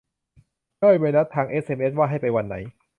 [0.79, 2.55] ได้ใบนัดทางเอสเอ็มเอส ว่าให้ไปวันไหน